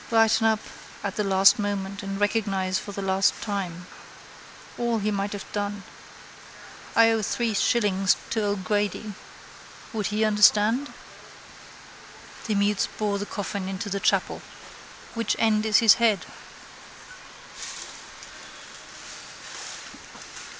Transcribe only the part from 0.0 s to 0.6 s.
Lighten